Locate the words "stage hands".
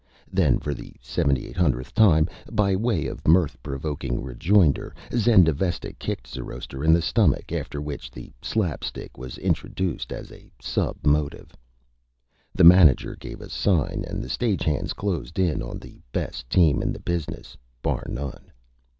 14.29-14.91